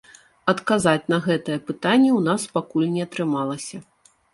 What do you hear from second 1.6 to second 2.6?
пытанне ў нас